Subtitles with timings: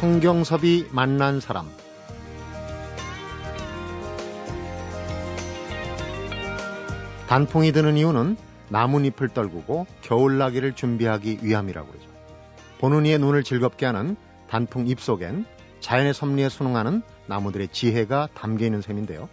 [0.00, 1.68] 성경섭이 만난 사람
[7.26, 8.36] 단풍이 드는 이유는
[8.68, 12.08] 나뭇잎을 떨구고 겨울나기를 준비하기 위함이라고 그러죠.
[12.78, 14.16] 보는 이의 눈을 즐겁게 하는
[14.48, 15.44] 단풍 잎 속엔
[15.80, 19.28] 자연의 섭리에 순응하는 나무들의 지혜가 담겨 있는 셈인데요.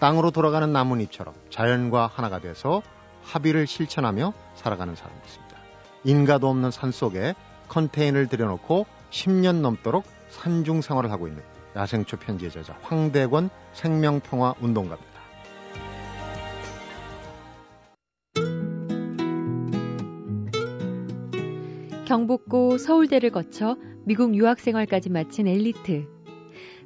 [0.00, 2.82] 땅으로 돌아가는 나뭇잎처럼 자연과 하나가 돼서
[3.22, 5.56] 합의를 실천하며 살아가는 사람이 있습니다.
[6.04, 7.34] 인가도 없는 산 속에
[7.68, 11.42] 컨테이너를 들여놓고 10년 넘도록 산중 생활을 하고 있는
[11.76, 15.14] 야생초 편지의 저자 황대권 생명평화 운동가입니다.
[22.06, 26.06] 경북고 서울대를 거쳐 미국 유학 생활까지 마친 엘리트.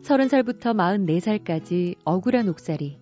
[0.03, 2.99] 30살부터 44살까지 억울한 옥살이.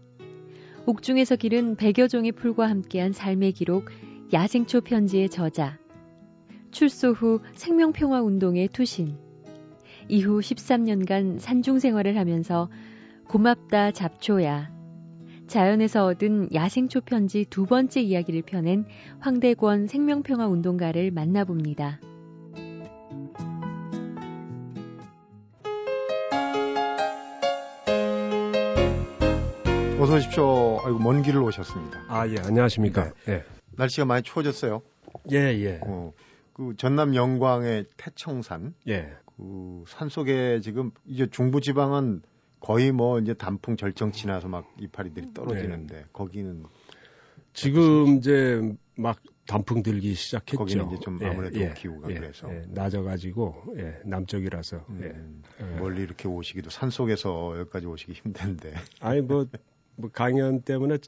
[0.87, 3.91] 옥중에서 기른 100여 종의 풀과 함께한 삶의 기록
[4.33, 5.79] 야생초 편지의 저자.
[6.71, 9.17] 출소 후 생명평화 운동의 투신.
[10.09, 12.69] 이후 13년간 산중 생활을 하면서
[13.29, 14.71] 고맙다 잡초야.
[15.47, 18.85] 자연에서 얻은 야생초 편지 두 번째 이야기를 펴낸
[19.21, 22.01] 황대권 생명평화 운동가를 만나봅니다.
[29.99, 30.81] 어서 오십시오.
[30.85, 32.05] 아이고, 먼 길을 오셨습니다.
[32.09, 33.13] 아, 예, 안녕하십니까.
[33.25, 33.33] 네.
[33.33, 33.45] 예.
[33.77, 34.83] 날씨가 많이 추워졌어요.
[35.33, 35.81] 예, 예.
[35.83, 36.13] 어,
[36.57, 38.75] 그 전남 영광의 태청산.
[38.89, 39.13] 예.
[39.37, 42.23] 그 산 속에 지금 이제 중부 지방은
[42.61, 46.05] 거의 뭐 이제 단풍 절정 지나서 막 이파리들이 떨어지는데 네.
[46.13, 46.65] 거기는
[47.53, 48.61] 지금 이제
[48.97, 50.57] 막 단풍 들기 시작했죠.
[50.57, 55.65] 거기는 이제 좀 예, 아무래도 예, 기후가 예, 그래서 예, 낮아가지고 예, 남쪽이라서 음, 예.
[55.79, 58.73] 멀리 이렇게 오시기도 산 속에서 여기까지 오시기 힘든데.
[59.01, 59.47] 아니 뭐,
[59.97, 60.99] 뭐 강연 때문에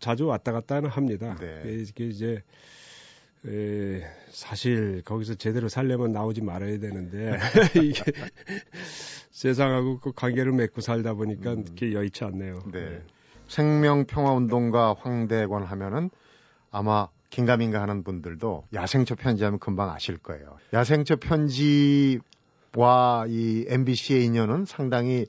[0.00, 1.36] 자주 왔다 갔다 는 합니다.
[1.38, 1.62] 네.
[1.66, 2.42] 이게 이제
[3.46, 7.38] 에, 사실 거기서 제대로 살려면 나오지 말아야 되는데
[7.82, 8.02] 이게
[9.30, 11.64] 세상하고 그 관계를 맺고 살다 보니까 음.
[11.64, 12.62] 그게 여의치 않네요.
[12.72, 12.80] 네.
[12.80, 13.02] 네.
[13.48, 16.10] 생명평화운동가 황대관 하면은
[16.70, 20.56] 아마 긴가민가 하는 분들도 야생초 편지하면 금방 아실 거예요.
[20.72, 22.20] 야생초 편지와
[23.28, 25.26] 이 MBC의 인연은 상당히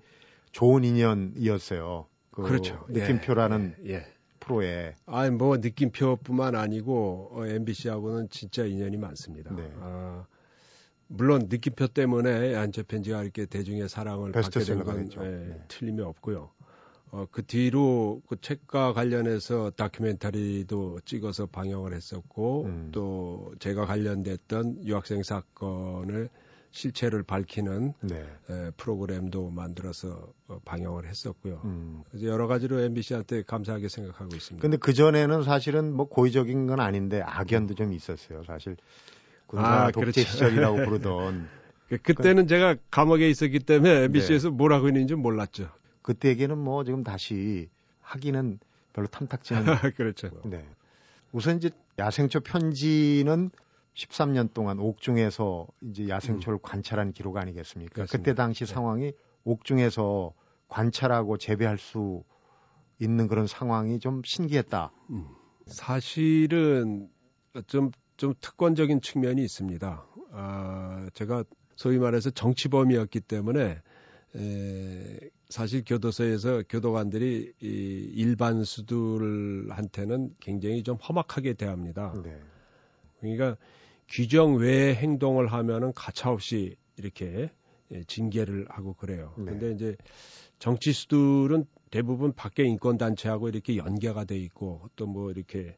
[0.52, 2.08] 좋은 인연이었어요.
[2.32, 2.86] 그 그렇죠.
[2.90, 4.15] 느낌표라는 예, 예.
[4.46, 4.96] 프로에.
[5.06, 9.54] 아니 뭐 느낌표뿐만 아니고 어, MBC하고는 진짜 인연이 많습니다.
[9.56, 9.70] 네.
[9.80, 10.26] 아,
[11.08, 15.62] 물론 느낌표 때문에 안처 편지가 이렇게 대중의 사랑을 받게 된건 예, 네.
[15.68, 16.52] 틀림이 없고요.
[17.12, 22.90] 어, 그 뒤로 그 책과 관련해서 다큐멘터리도 찍어서 방영을 했었고 음.
[22.92, 26.30] 또 제가 관련됐던 유학생 사건을
[26.76, 28.26] 실체를 밝히는 네.
[28.50, 31.62] 에, 프로그램도 만들어서 어, 방영을 했었고요.
[31.64, 32.04] 음.
[32.22, 34.62] 여러 가지로 MBC한테 감사하게 생각하고 있습니다.
[34.62, 38.44] 근데 그 전에는 사실은 뭐 고의적인 건 아닌데 악연도 좀 있었어요.
[38.44, 38.76] 사실
[39.48, 40.22] 군사 아, 독재 그렇죠.
[40.22, 41.48] 시절이라고 부르던.
[41.88, 44.56] 그, 그때는 제가 감옥에 있었기 때문에 MBC에서 네.
[44.56, 45.70] 뭘 하고 있는지 몰랐죠.
[46.02, 47.70] 그때 얘기는 뭐 지금 다시
[48.02, 48.60] 하기는
[48.92, 49.64] 별로 탐탁지는.
[49.96, 50.30] 그렇죠.
[50.44, 50.66] 네.
[51.32, 53.50] 우선 이제 야생초 편지는
[53.96, 56.62] 13년 동안 옥중에서 이제 야생초를 음.
[56.62, 57.94] 관찰한 기록 아니겠습니까?
[57.94, 58.18] 그렇습니다.
[58.18, 58.74] 그때 당시 네.
[58.74, 59.14] 상황이
[59.46, 60.34] 옥중에서
[60.68, 62.24] 관찰하고 재배할 수
[63.00, 64.92] 있는 그런 상황이 좀 신기했다.
[65.12, 65.28] 음.
[65.66, 67.10] 사실은
[67.68, 70.06] 좀, 좀 특권적인 측면이 있습니다.
[70.32, 71.44] 아, 제가
[71.76, 73.82] 소위 말해서 정치범이었기 때문에
[74.36, 75.20] 에,
[75.50, 82.14] 사실 교도소에서 교도관들이 이 일반 수들한테는 굉장히 좀 험악하게 대합니다.
[82.24, 82.38] 네.
[83.20, 83.58] 그러니까
[84.08, 87.50] 규정 외의 행동을 하면은 가차없이 이렇게
[87.92, 89.34] 예, 징계를 하고 그래요.
[89.38, 89.46] 네.
[89.46, 89.96] 근데 이제
[90.60, 95.76] 정치 수들은 대부분 밖에 인권 단체하고 이렇게 연계가 돼 있고 또 뭐 이렇게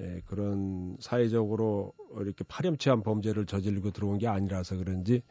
[0.00, 5.22] 예, 그런 사회적으로 이렇게 파렴치한 범죄를 저지르고 들어온 게 아니라서 그런지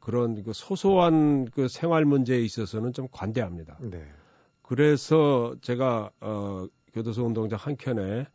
[0.00, 3.78] 그런 그 소소한 그 생활 문제에 있어서는 좀 관대합니다.
[3.80, 4.04] 네.
[4.62, 8.26] 그래서 제가 어 교도소 운동장 한 켠에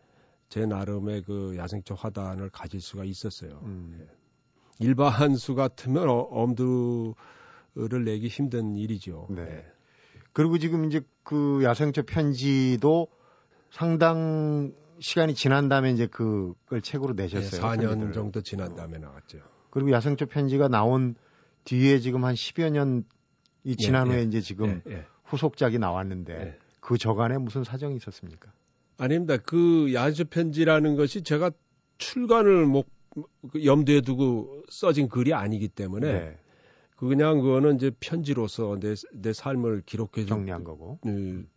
[0.52, 3.62] 제 나름의 그 야생초 화단을 가질 수가 있었어요.
[3.64, 3.98] 음.
[4.02, 4.86] 예.
[4.86, 9.28] 일반 수 같으면 어, 엄두를 내기 힘든 일이죠.
[9.30, 9.46] 네.
[9.46, 9.66] 네.
[10.34, 13.08] 그리고 지금 이제 그 야생초 편지도
[13.70, 17.50] 상당 시간이 지난 다음에 이제 그걸 책으로 내셨어요.
[17.50, 18.12] 네, 4년 편지들을.
[18.12, 19.40] 정도 지난 다음에 나왔죠.
[19.70, 21.16] 그리고 야생초 편지가 나온
[21.64, 25.06] 뒤에 지금 한 10여 년이 지난 예, 후에 예, 이제 지금 예, 예.
[25.24, 26.60] 후속작이 나왔는데 예.
[26.82, 28.52] 그 저간에 무슨 사정이 있었습니까?
[29.02, 29.38] 아닙니다.
[29.38, 31.50] 그 야주 편지라는 것이 제가
[31.98, 36.38] 출간을 목그 염두에 두고 써진 글이 아니기 때문에 네.
[36.96, 41.48] 그 그냥 그거는 이제 편지로서 내, 내 삶을 기록해 정리한 거고 음,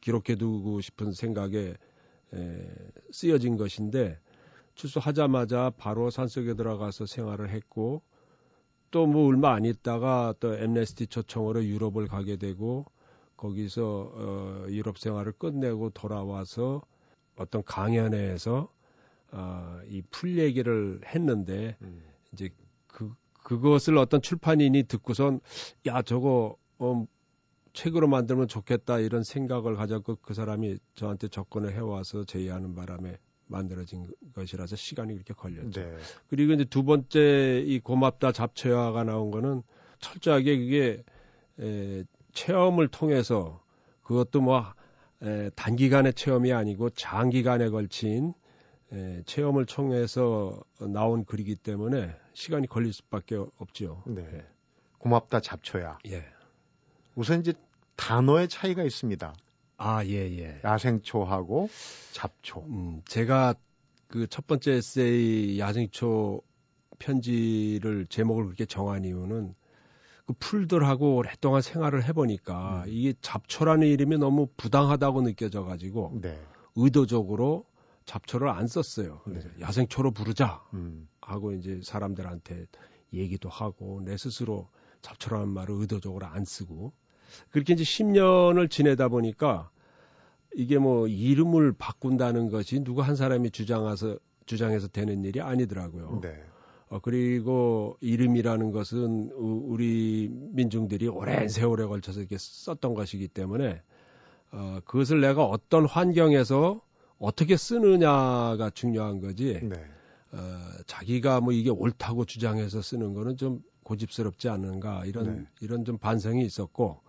[0.00, 1.74] 기록해 두고 싶은 생각에
[2.34, 2.68] 에,
[3.12, 4.18] 쓰여진 것인데
[4.74, 8.02] 출소하자마자 바로 산속에 들어가서 생활을 했고
[8.90, 12.86] 또 뭐 얼마 안 있다가 또 엠네스티 초청으로 유럽을 가게 되고
[13.38, 16.82] 거기서 어, 유럽 생활을 끝내고 돌아와서
[17.36, 18.68] 어떤 강연회에서
[19.30, 22.02] 어, 이풀 얘기를 했는데 음.
[22.32, 22.50] 이제
[22.86, 23.14] 그
[23.44, 25.40] 그것을 어떤 출판인이 듣고선
[25.86, 27.06] 야 저거 어,
[27.72, 34.76] 책으로 만들면 좋겠다 이런 생각을 가졌고 그 사람이 저한테 접근을 해와서 제의하는 바람에 만들어진 것이라서
[34.76, 35.80] 시간이 그렇게 걸렸죠.
[35.80, 35.96] 네.
[36.28, 39.62] 그리고 이제 두 번째 이 고맙다 잡초야가 나온 거는
[40.00, 41.02] 철저하게 그게
[41.60, 42.04] 에,
[42.38, 43.60] 체험을 통해서
[44.02, 44.64] 그것도 뭐
[45.22, 48.32] 에, 단기간의 체험이 아니고 장기간에 걸친
[48.92, 54.02] 에, 체험을 통해서 나온 글이기 때문에 시간이 걸릴 수밖에 없죠.
[54.06, 54.22] 네.
[54.32, 54.46] 예.
[54.98, 55.98] 고맙다 잡초야.
[56.06, 56.24] 예.
[57.16, 57.52] 우선 이제
[57.96, 59.34] 단어의 차이가 있습니다.
[59.76, 60.60] 아, 예, 예.
[60.64, 61.68] 야생초하고
[62.12, 62.60] 잡초.
[62.68, 63.54] 음, 제가
[64.06, 66.40] 그 첫 번째 에세이 야생초
[66.98, 69.54] 편지를 제목을 그렇게 정한 이유는
[70.28, 72.88] 그 풀들하고 오랫동안 생활을 해보니까 음.
[72.88, 76.38] 이게 잡초라는 이름이 너무 부당하다고 느껴져 가지고 네.
[76.76, 77.64] 의도적으로
[78.04, 79.22] 잡초를 안 썼어요.
[79.26, 79.40] 네.
[79.58, 81.08] 야생초로 부르자 음.
[81.22, 82.66] 하고 이제 사람들한테
[83.14, 84.68] 얘기도 하고 내 스스로
[85.00, 86.92] 잡초라는 말을 의도적으로 안 쓰고
[87.48, 89.70] 그렇게 이제 10년을 지내다 보니까
[90.54, 96.20] 이게 뭐 이름을 바꾼다는 것이 누구 한 사람이 주장해서 주장해서 되는 일이 아니더라고요.
[96.22, 96.38] 네.
[96.90, 103.82] 어, 그리고 이름이라는 것은 우리 민중들이 오랜 세월에 걸쳐서 이렇게 썼던 것이기 때문에
[104.52, 106.80] 어, 그것을 내가 어떤 환경에서
[107.18, 109.60] 어떻게 쓰느냐가 중요한 거지.
[109.62, 109.76] 네.
[110.32, 110.38] 어,
[110.86, 115.44] 자기가 뭐 이게 옳다고 주장해서 쓰는 거는 좀 고집스럽지 않은가 이런 네.
[115.60, 117.00] 이런 좀 반성이 있었고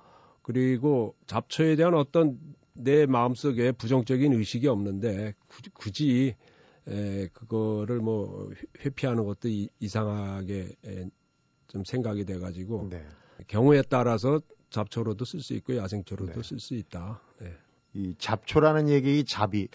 [0.42, 2.40] 그리고 잡초에 대한 어떤
[2.74, 6.36] 내 마음속에 부정적인 의식이 없는데 굳이, 굳이
[6.90, 8.52] 에, 그거를 뭐
[8.84, 11.06] 회피하는 것도 이, 이상하게 에,
[11.68, 13.06] 좀 생각이 돼가지고 네.
[13.48, 16.44] 경우에 따라서 잡초로도 쓸 수 있고 야생초로도 네.
[16.44, 17.22] 쓸수 있다.
[17.40, 17.54] 네.
[17.94, 19.68] 이 잡초라는 얘기 잡이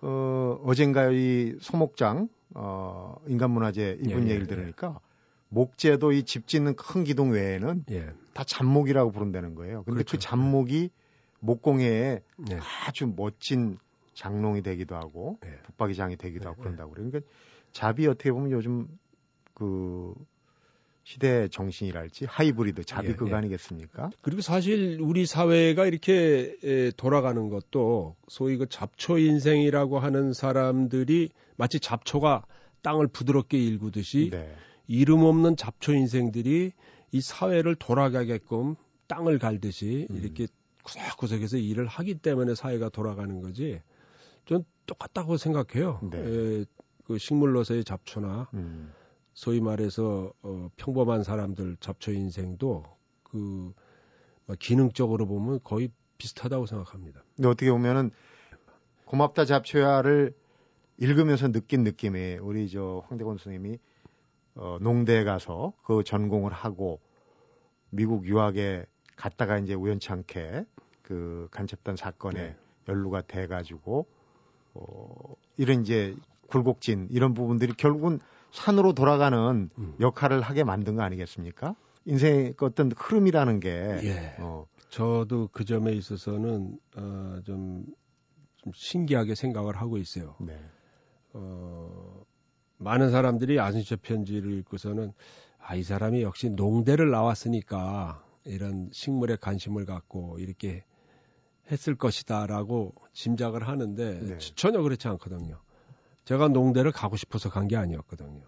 [0.00, 5.12] 어, 어젠가 이 소목장 어, 인간문화재 이분 예, 예, 얘기를 들으니까 예.
[5.48, 8.12] 목재도 이 집 짓는 큰 기둥 외에는 예.
[8.32, 9.82] 다 잡목이라고 부른다는 거예요.
[9.84, 10.10] 근데 그 그렇죠.
[10.12, 10.90] 그 잡목이
[11.40, 12.58] 목공예에 예.
[12.86, 13.78] 아주 멋진
[14.14, 15.58] 장롱이 되기도 하고 예.
[15.62, 16.62] 붙박이장이 되기도 하고 예.
[16.62, 17.10] 그런다고 그래요.
[17.10, 17.30] 그러니까
[17.72, 18.88] 잡이 어떻게 보면 요즘
[19.54, 20.14] 그
[21.04, 22.82] 시대 정신이랄지 하이브리드
[23.28, 23.34] 예, 예.
[23.34, 24.10] 아니겠습니까?
[24.20, 32.44] 그리고 사실 우리 사회가 이렇게 돌아가는 것도 소위 그 잡초 인생이라고 하는 사람들이 마치 잡초가
[32.82, 34.54] 땅을 부드럽게 일구듯이 네.
[34.86, 36.72] 이름 없는 잡초 인생들이
[37.12, 38.76] 이 사회를 돌아가게끔
[39.08, 40.16] 땅을 갈듯이 음.
[40.16, 40.46] 이렇게
[40.84, 43.80] 구석구석에서 일을 하기 때문에 사회가 돌아가는 거지.
[44.46, 46.00] 전 똑같다고 생각해요.
[46.10, 46.18] 네.
[46.18, 46.64] 에,
[47.04, 48.92] 그 식물로서의 잡초나 음.
[49.34, 52.84] 소위 말해서 어, 평범한 사람들 잡초 인생도
[53.22, 53.72] 그
[54.58, 57.22] 기능적으로 보면 거의 비슷하다고 생각합니다.
[57.36, 58.10] 근데 어떻게 보면은
[59.06, 60.34] 고맙다 잡초야를
[60.98, 63.78] 읽으면서 느낀 느낌이 우리 저 황대건 선생님이
[64.54, 67.00] 어, 농대에 가서 그 전공을 하고
[67.90, 68.86] 미국 유학에
[69.16, 70.64] 갔다가 이제 우연찮게
[71.02, 72.56] 그 간첩단 사건에 네.
[72.88, 74.06] 연루가 돼가지고
[74.74, 76.14] 어, 이런 이제
[76.48, 79.94] 굴곡진 이런 부분들이 결국은 산으로 돌아가는 음.
[80.00, 81.74] 역할을 하게 만든 거 아니겠습니까?
[82.04, 83.70] 인생의 그 어떤 흐름이라는 게.
[84.02, 84.36] 예.
[84.38, 84.66] 어.
[84.90, 87.86] 저도 그 점에 있어서는 어, 좀,
[88.56, 90.36] 좀 신기하게 생각을 하고 있어요.
[90.38, 90.58] 네.
[91.32, 92.22] 어,
[92.76, 95.12] 많은 사람들이 아신처 편지를 읽고서는
[95.58, 100.84] 아, 이 사람이 역시 농대를 나왔으니까 이런 식물에 관심을 갖고 이렇게
[101.70, 104.38] 했을 것이다라고 짐작을 하는데 네.
[104.56, 105.60] 전혀 그렇지 않거든요.
[106.24, 108.42] 제가 농대를 가고 싶어서 간 게 아니었거든요.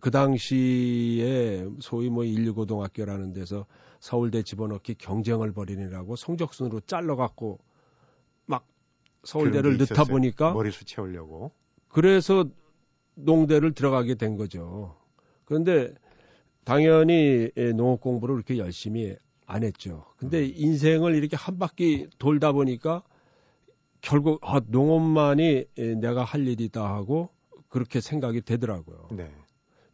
[0.00, 3.66] 그 당시에 소위 뭐 119고등학교라는 데서
[4.00, 7.58] 서울대 집어넣기 경쟁을 벌이느라고 성적순으로 잘라갖고
[8.46, 8.66] 막
[9.24, 11.52] 서울대를 넣다 보니까 머리수 채우려고
[11.88, 12.46] 그래서
[13.14, 14.96] 농대를 들어가게 된 거죠.
[15.44, 15.94] 그런데
[16.64, 19.14] 당연히 농업 공부를 그렇게 열심히
[19.46, 20.04] 안 했죠.
[20.16, 20.52] 근데 음.
[20.54, 23.02] 인생을 이렇게 한 바퀴 돌다 보니까
[24.00, 25.66] 결국 아, 농업만이
[26.00, 27.30] 내가 할 일이다 하고
[27.68, 29.08] 그렇게 생각이 되더라고요.
[29.12, 29.30] 네.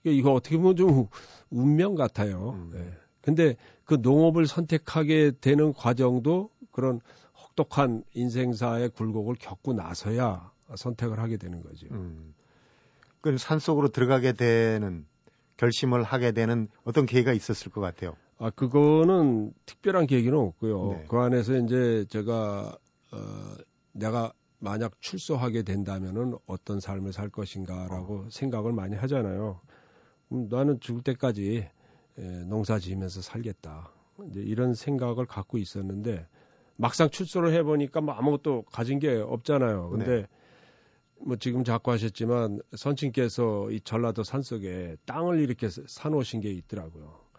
[0.04, 1.06] 이거 어떻게 보면 좀
[1.50, 2.50] 운명 같아요.
[2.50, 2.70] 음.
[2.72, 2.92] 네.
[3.20, 7.00] 근데 그 농업을 선택하게 되는 과정도 그런
[7.36, 11.86] 혹독한 인생사의 굴곡을 겪고 나서야 선택을 하게 되는 거죠.
[11.90, 12.34] 음.
[13.20, 15.06] 그 산속으로 들어가게 되는
[15.56, 18.16] 결심을 하게 되는 어떤 계기가 있었을 것 같아요.
[18.40, 20.92] 아 그거는 특별한 계기는 없고요.
[20.92, 21.04] 네.
[21.08, 22.74] 그 안에서 이제 제가
[23.12, 23.54] 어,
[23.92, 28.28] 내가 만약 출소하게 된다면은 어떤 삶을 살 것인가라고 어.
[28.30, 29.60] 생각을 많이 하잖아요.
[30.32, 31.68] 음, 나는 죽을 때까지
[32.18, 33.92] 예, 농사 지으면서 살겠다.
[34.30, 36.26] 이제 이런 생각을 갖고 있었는데
[36.76, 39.90] 막상 출소를 해보니까 뭐 아무것도 가진 게 없잖아요.
[39.90, 40.26] 근데 네.
[41.18, 47.29] 뭐 지금 자꾸 하셨지만 선친께서 이 전라도 산속에 땅을 이렇게 사놓으신 게 있더라고요.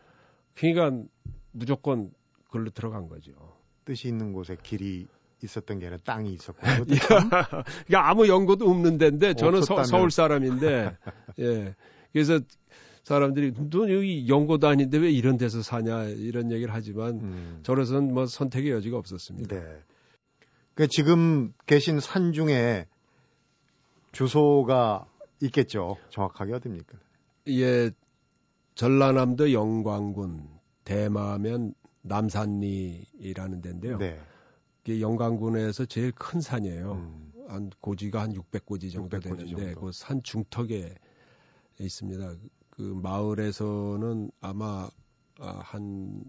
[0.55, 1.03] 그러니까
[1.51, 2.12] 무조건
[2.46, 3.31] 그걸로 들어간 거죠.
[3.86, 5.08] 뜻이 있는 곳에 길이
[5.43, 6.62] 있었던 게 아니라 땅이 있었고.
[6.86, 10.96] 그러니까 아무 연고도 없는 데인데 저는 서, 서울 사람인데
[11.39, 11.75] 예.
[12.12, 12.39] 그래서
[13.03, 17.60] 사람들이 너 여기 연고도 아닌데 왜 이런 데서 사냐 이런 얘기를 하지만 음.
[17.63, 19.55] 저로서는 뭐 선택의 여지가 없었습니다.
[19.55, 19.79] 네.
[20.75, 22.86] 그 지금 계신 산 중에
[24.12, 25.05] 주소가
[25.41, 25.98] 있겠죠.
[26.10, 26.98] 정확하게 어딥니까?
[27.48, 27.91] 예,
[28.75, 30.48] 전라남도 영광군
[30.84, 33.98] 대마면 남산리라는 데인데요.
[33.98, 34.20] 네.
[34.88, 36.94] 영광군에서 제일 큰 산이에요.
[36.94, 37.32] 음.
[37.48, 40.96] 한 고지가 한 600고지 정도 600고지 되는데 그 산 중턱에
[41.80, 42.34] 있습니다.
[42.70, 44.90] 그 마을에서는 아마
[45.40, 46.24] 한,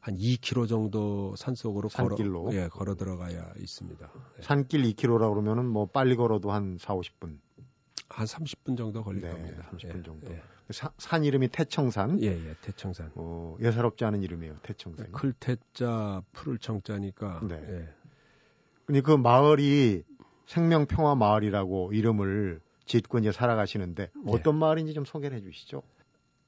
[0.00, 2.44] 한 2km 정도 산속으로 산길로?
[2.44, 4.10] 걸어, 예, 걸어 들어가야 있습니다.
[4.38, 4.42] 예.
[4.42, 7.38] 산길 2km라 그러면은 뭐 빨리 걸어도 한 4, 50분.
[8.08, 9.68] 한 30분 정도 걸릴 네, 겁니다.
[9.72, 10.32] 30분 예, 정도.
[10.32, 10.42] 예.
[10.70, 12.20] 산, 산, 이름이 태청산.
[12.22, 13.10] 예, 예, 태청산.
[13.14, 15.06] 어, 예사롭지 않은 이름이에요, 태청산.
[15.06, 17.40] 네, 클태자, 푸를 청자니까.
[17.48, 17.54] 네.
[17.54, 17.88] 예.
[18.86, 20.02] 근데 그 마을이
[20.46, 24.22] 생명평화 마을이라고 이름을 짓고 이제 살아가시는데 네.
[24.26, 24.60] 어떤 네.
[24.60, 25.82] 마을인지 좀 소개를 해 주시죠.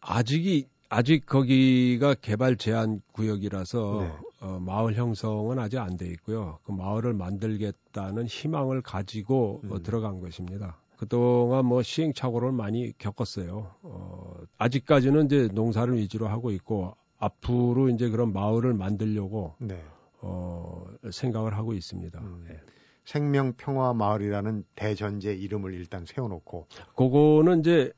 [0.00, 4.12] 아직이 아직 거기가 개발 제한 구역이라서 네.
[4.40, 6.58] 어, 마을 형성은 아직 안 돼 있고요.
[6.64, 9.72] 그 마을을 만들겠다는 희망을 가지고 어, 음.
[9.72, 10.78] 어, 들어간 것입니다.
[11.00, 13.75] 그동안 뭐 시행착오를 많이 겪었어요.
[13.80, 19.83] 어, 아직까지는 이제 농사를 위주로 하고 있고 앞으로 이제 그런 마을을 만들려고 네.
[20.21, 22.21] 어, 생각을 하고 있습니다.
[22.21, 22.45] 음.
[22.47, 22.61] 네.
[23.07, 27.90] 생명 평화 마을이라는 대전제 이름을 일단 세워놓고 그거는 이제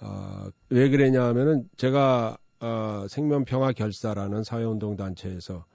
[0.00, 5.66] 어, 왜 그러냐 하면은 제가 어, 생명 평화 결사라는 사회운동 단체에서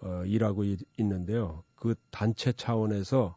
[0.00, 3.36] 어, 일하고 있, 는데요그 단체 차원에서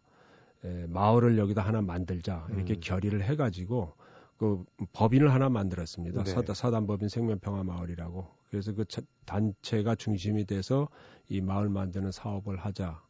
[0.68, 2.80] 에, 마을을 여기다 하나 만들자 이렇게 음.
[2.82, 3.94] 결의를 해가지고
[4.38, 6.24] 그 법인을 하나 만들었습니다.
[6.24, 6.32] 네.
[6.32, 8.28] 사단, 사단법인 생명평화 마을이라고.
[8.50, 8.86] 그래서 그
[9.26, 10.90] 단체가 중심이 돼서
[11.28, 13.02] 이 마을 만드는 사업을 하자.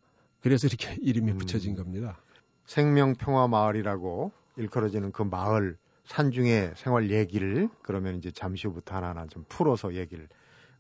[0.42, 1.38] 그래서 이렇게 이름이 음.
[1.38, 2.22] 붙여진 겁니다.
[2.66, 9.96] 생명평화 마을이라고 일컬어지는 그 마을 산중의 생활 얘기를 그러면 이제 잠시 후부터 하나하나 좀 풀어서
[9.96, 10.28] 얘기를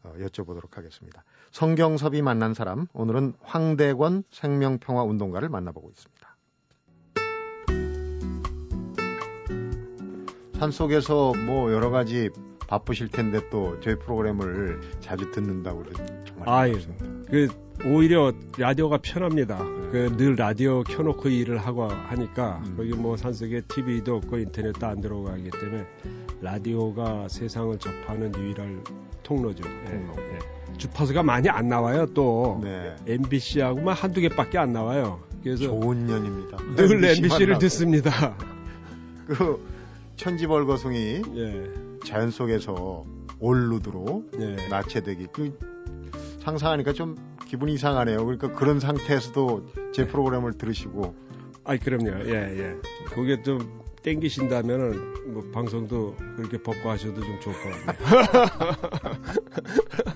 [0.04, 1.24] 어, 여쭤보도록 하겠습니다.
[1.52, 6.17] 성경섭이 만난 사람 오늘은 황대권 생명평화 운동가를 만나보고 있습니다.
[10.60, 12.30] 산 속에서 뭐 여러 가지
[12.68, 15.84] 바쁘실 텐데 또 저희 프로그램을 자주 듣는다고
[16.26, 16.74] 정말 아, 예.
[17.30, 17.48] 그
[17.86, 19.60] 오히려 라디오가 편합니다.
[19.92, 22.74] 그늘 라디오 켜놓고 일을 하고 하니까 음.
[22.76, 25.86] 거기 뭐 산속에 TV도 없고 인터넷도 안 들어가기 때문에
[26.42, 28.84] 라디오가 세상을 접하는 유일한
[29.22, 29.64] 통로죠.
[29.64, 30.16] 예, 통로.
[30.18, 30.78] 예, 예.
[30.78, 32.08] 주파수가 많이 안 나와요.
[32.14, 32.96] 또 네.
[33.06, 35.22] MBC하고만 한두 개밖에 안 나와요.
[35.44, 36.58] 그래서 좋은 년입니다.
[36.76, 38.36] 늘 MBC를 듣습니다.
[39.28, 39.77] 그
[40.18, 41.72] 천지벌거숭이 예.
[42.06, 43.06] 자연 속에서
[43.40, 44.56] 올루드로 예.
[44.70, 45.58] 나체되기 그
[46.42, 48.26] 상상하니까 좀 기분이 이상하네요.
[48.26, 50.08] 그러니까 그런 상태에서도 제 네.
[50.12, 51.16] 프로그램을 들으시고.
[51.64, 52.26] 아이 그럼요.
[52.26, 52.76] 예 예.
[53.14, 58.76] 그게 좀 땡기신다면은 뭐 방송도 그렇게 벗고 하셔도 좀 좋을 것 같네요.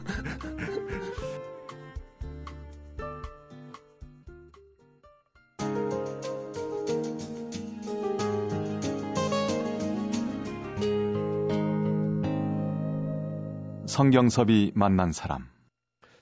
[14.01, 15.47] 성경섭이 만난 사람.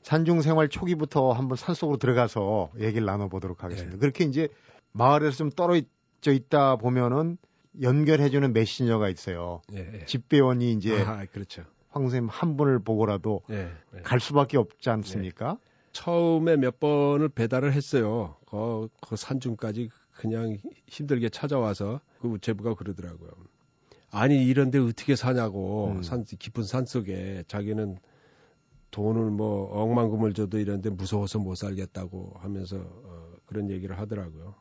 [0.01, 3.95] 산중 생활 초기부터 한번 산속으로 들어가서 얘기를 나눠보도록 하겠습니다.
[3.95, 3.99] 네.
[4.01, 4.49] 그렇게 이제
[4.91, 7.37] 마을에서 좀 떨어져 있다 보면은
[7.81, 9.61] 연결해주는 메신저가 있어요.
[9.71, 10.03] 네.
[10.05, 11.63] 집배원이 이제 아, 그렇죠.
[11.87, 13.71] 황 선생님 한 분을 보고라도 네.
[14.03, 15.57] 갈 수밖에 없지 않습니까?
[15.93, 18.35] 처음에 몇 번을 배달을 했어요.
[18.49, 20.57] 그, 그 산중까지 그냥
[20.87, 23.31] 힘들게 찾아와서 그 우체부가 그러더라고요.
[24.11, 26.03] 아니 이런데 어떻게 사냐고 음.
[26.03, 27.97] 산 깊은 산 속에 자기는
[28.91, 34.55] 돈을 뭐 억만금을 줘도 이런데 무서워서 못 살겠다고 하면서 어, 그런 얘기를 하더라고요.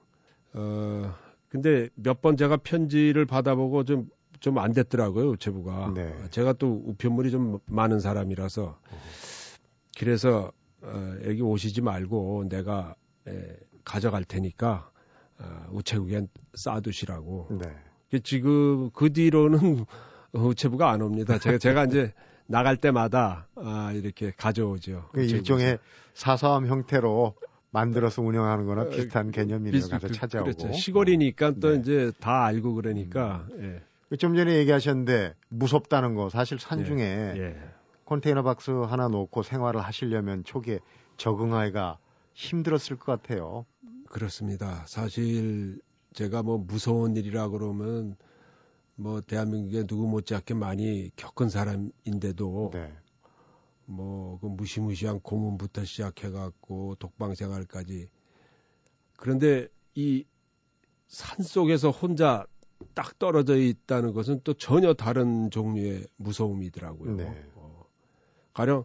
[0.55, 1.15] 어
[1.49, 4.09] 근데 몇 번 제가 편지를 받아보고 좀
[4.41, 5.93] 좀 안 됐더라고요 우체부가.
[5.95, 6.15] 네.
[6.31, 8.79] 제가 또 우편물이 좀 많은 사람이라서
[9.99, 10.53] 그래서
[10.83, 12.95] 어, 여기 오시지 말고 내가
[13.27, 14.91] 에, 가져갈 테니까
[15.41, 17.49] 어, 우체국에 쌓아두시라고.
[17.61, 17.67] 네.
[18.23, 19.85] 지금 그 뒤로는
[20.33, 21.39] 우체부가 안 옵니다.
[21.39, 22.13] 제가 제가 이제
[22.47, 25.11] 나갈 때마다 아, 이렇게 가져오죠.
[25.13, 25.79] 그 일종의
[26.15, 27.35] 사서함 형태로
[27.71, 29.89] 만들어서 운영하는 거나 어, 비슷한 개념이네요.
[29.89, 30.45] 가서 그, 찾아오고.
[30.45, 30.73] 그렇죠.
[30.73, 31.81] 시골이니까 또 네.
[31.81, 33.47] 이제 다 알고 그러니까.
[33.53, 33.83] 음.
[34.11, 34.17] 예.
[34.17, 37.35] 좀 전에 얘기하셨는데 무섭다는 거 사실 산중에 예.
[37.37, 37.57] 예.
[38.07, 40.79] 컨테이너 박스 하나 놓고 생활을 하시려면 초기에
[41.19, 41.99] 적응하기가
[42.33, 43.67] 힘들었을 것 같아요.
[44.09, 44.85] 그렇습니다.
[44.87, 45.79] 사실
[46.15, 48.17] 제가 뭐 무서운 일이라 그러면
[48.97, 52.93] 뭐 대한민국에 누구 못지않게 많이 겪은 사람인데도 네.
[53.87, 58.09] 뭐그 무시무시한 고문부터 시작해갖고 독방 생활까지
[59.17, 60.25] 그런데 이
[61.09, 62.47] 산 속에서 혼자
[62.95, 67.17] 딱 떨어져 있다는 것은 또 전혀 다른 종류의 무서움이더라고요.
[67.17, 67.51] 네.
[67.55, 67.85] 어,
[68.53, 68.85] 가령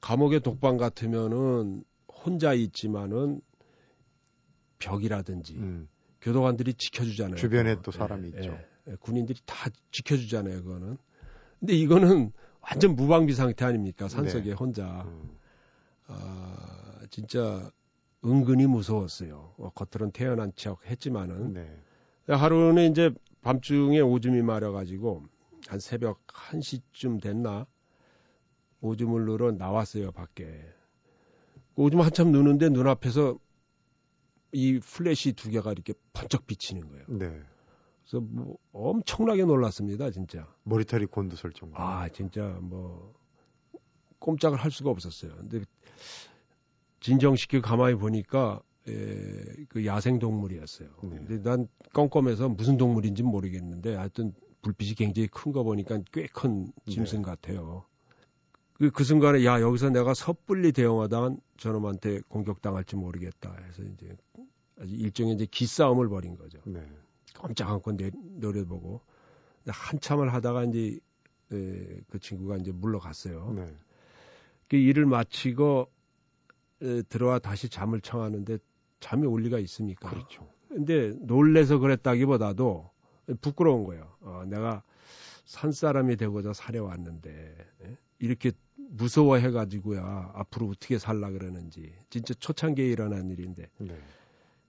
[0.00, 3.42] 감옥의 독방 같으면은 혼자 있지만은
[4.78, 5.88] 벽이라든지 음.
[6.22, 7.36] 교도관들이 지켜주잖아요.
[7.36, 8.52] 주변에 또 사람이 예, 있죠.
[8.52, 10.62] 예, 예, 군인들이 다 지켜주잖아요.
[10.62, 10.96] 그거는.
[11.60, 14.08] 근데 이거는 완전 무방비 상태 아닙니까?
[14.08, 14.52] 산속에 네.
[14.52, 15.02] 혼자.
[15.02, 15.36] 음.
[16.06, 17.70] 아, 진짜
[18.24, 19.54] 은근히 무서웠어요.
[19.58, 21.54] 어, 겉으로는 태어난 척 했지만은.
[21.54, 21.78] 네.
[22.28, 23.10] 하루는 이제
[23.42, 25.24] 밤중에 오줌이 마려가지고
[25.66, 27.66] 한 새벽 1시쯤 됐나?
[28.80, 30.48] 오줌을 누러 나왔어요, 밖에.
[31.74, 33.38] 오줌 한참 누는데 눈앞에서
[34.52, 37.04] 이 플래시 두 개가 이렇게 번쩍 비치는 거예요.
[37.08, 37.40] 네.
[38.04, 40.46] 그래서 뭐 엄청나게 놀랐습니다, 진짜.
[40.64, 41.76] 머리털이 곤두설 정도.
[41.78, 43.14] 아, 진짜 뭐
[44.18, 45.34] 꼼짝을 할 수가 없었어요.
[45.36, 45.62] 근데
[47.00, 50.88] 진정시키고 가만히 보니까 에, 그 야생 동물이었어요.
[51.04, 51.08] 네.
[51.08, 57.18] 근데 난 껌껌해서 무슨 동물인지 모르겠는데 하여튼 불빛이 굉장히 큰 거 보니까 꽤 큰 짐승
[57.22, 57.24] 네.
[57.24, 57.84] 같아요.
[58.74, 64.16] 그, 그 순간에 야 여기서 내가 섣불리 대응하다간 저놈한테 공격당할지 모르겠다 해서 이제
[64.84, 66.60] 일종의 이제 기싸움을 벌인 거죠.
[66.64, 66.84] 네.
[67.34, 69.00] 깜짝 않고 내, 노려보고
[69.66, 70.98] 한참을 하다가 이제
[71.52, 73.52] 에, 그 친구가 이제 물러갔어요.
[73.54, 73.74] 네.
[74.68, 75.90] 그 일을 마치고
[76.82, 78.58] 에, 들어와 다시 잠을 청하는데
[79.00, 80.10] 잠이 올 리가 있습니까?
[80.10, 80.48] 그렇죠.
[80.68, 82.90] 근데 놀래서 그랬다기보다도
[83.40, 84.10] 부끄러운 거예요.
[84.20, 84.82] 어, 내가
[85.44, 87.30] 산 사람이 되고자 살해왔는데
[87.82, 87.96] 에?
[88.22, 93.98] 이렇게 무서워해가지고야 앞으로 어떻게 살라 그러는지 진짜 초창기에 일어난 일인데 네.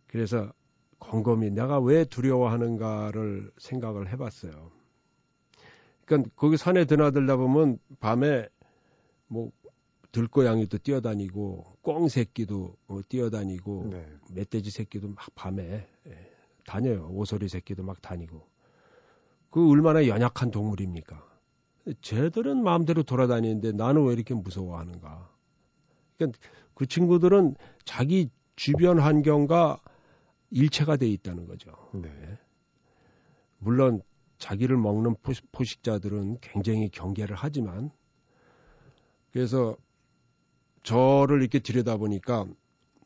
[0.07, 0.51] 그래서
[0.97, 4.71] 곰곰이 내가 왜 두려워하는가를 생각을 해봤어요.
[6.05, 8.47] 그러니까 거기 산에 드나들다 보면 밤에
[9.27, 9.51] 뭐
[10.11, 14.07] 들고양이도 뛰어다니고 꽁 새끼도 어, 뛰어다니고 네.
[14.31, 16.31] 멧돼지 새끼도 막 밤에 예,
[16.65, 17.07] 다녀요.
[17.11, 18.47] 오소리 새끼도 막 다니고
[19.51, 21.32] 그 얼마나 연약한 동물입니까?
[22.01, 25.29] 쟤들은 마음대로 돌아다니는데 나는 왜 이렇게 무서워하는가?
[26.17, 26.39] 그러니까
[26.73, 29.81] 그 친구들은 자기 주변 환경과
[30.51, 31.71] 일체가 돼 있다는 거죠.
[31.93, 32.09] 네.
[33.57, 34.01] 물론
[34.37, 35.15] 자기를 먹는
[35.51, 37.91] 포식, 자들은 굉장히 경계를 하지만
[39.31, 39.75] 그래서
[40.83, 42.45] 저를 이렇게 들여다보니까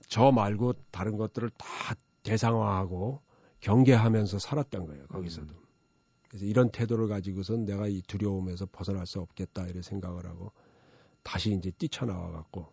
[0.08, 3.22] 저 말고 다른 것들을 다 대상화하고
[3.60, 5.08] 경계하면서 살았던 거예요.
[5.08, 5.54] 거기서도.
[5.54, 5.66] 음.
[6.38, 10.52] 그래서 이런 태도를 가지고선 내가 이 두려움에서 벗어날 수 없겠다 이런 생각을 하고
[11.23, 12.71] 다시 이제 뛰쳐나와 갖고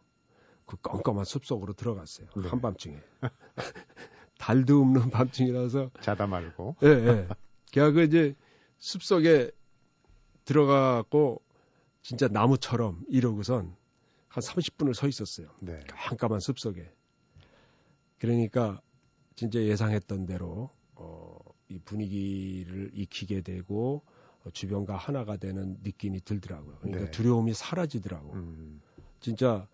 [0.67, 2.29] 그 껌껌한 숲속으로 들어갔어요.
[2.37, 2.49] 네.
[2.49, 2.99] 한밤중에.
[4.39, 6.77] 달도 없는 밤중이라서 자다 말고.
[6.83, 7.29] 예, 예.
[7.73, 8.35] 걔가 그 이제
[8.79, 9.51] 숲속에
[10.45, 11.41] 들어가고
[12.03, 13.75] 진짜 나무처럼 이러고선
[14.29, 15.49] 한 30분을 서 있었어요.
[15.61, 15.81] 네.
[15.89, 16.93] 깜깜한 숲속에.
[18.19, 18.83] 그러니까
[19.37, 20.84] 진짜 예상했던 대로 어,
[21.69, 24.03] 이 분위기를 익히게 되고
[24.45, 26.77] 어, 주변과 하나가 되는 느낌이 들더라고요.
[26.81, 27.11] 그러니까 네.
[27.11, 28.35] 두려움이 사라지더라고.
[28.35, 28.81] 음.
[29.21, 29.67] 진짜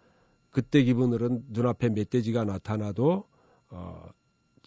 [0.51, 3.25] 그때 기분으로는 눈앞에 멧돼지가 나타나도
[3.71, 4.09] 어,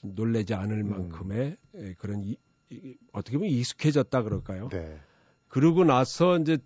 [0.04, 0.90] 놀래지 않을 음.
[0.90, 1.96] 만큼의 음.
[1.98, 2.38] 그런 이,
[2.70, 4.70] 이, 어떻게 보면 익숙해졌다 그럴까요?
[4.70, 5.00] 네.
[5.48, 6.58] 그러고 나서 이제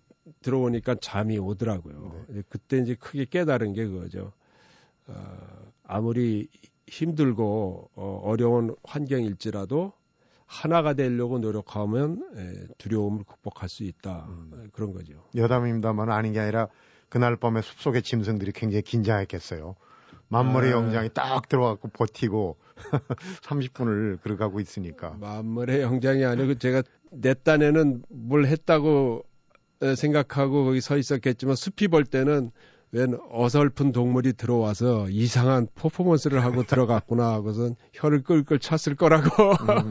[0.42, 2.26] 들어오니까 잠이 오더라고요.
[2.28, 2.42] 네.
[2.48, 4.32] 그때 이제 크게 깨달은 게 그거죠.
[5.06, 6.48] 어, 아무리
[6.86, 9.92] 힘들고 어, 어려운 환경일지라도
[10.48, 14.70] 하나가 되려고 노력하면 에, 두려움을 극복할 수 있다 음.
[14.72, 15.22] 그런 거죠.
[15.36, 16.68] 여담입니다만 아닌 게 아니라
[17.10, 19.76] 그날 밤에 숲속의 짐승들이 굉장히 긴장했겠어요.
[20.28, 20.72] 만머리 아.
[20.72, 22.56] 영장이 딱 들어가고 버티고
[23.42, 25.16] 30분을 그러가고 있으니까.
[25.20, 26.82] 만머리 영장이 아니고 제가
[27.12, 29.24] 내 딴에는 뭘 했다고
[29.96, 32.50] 생각하고 거기 서 있었겠지만 숲이 볼 때는
[32.92, 39.28] 웬 어설픈 동물이 들어와서 이상한 퍼포먼스를 하고 들어갔구나 하고선 혀를 끌끌 찼을 거라고.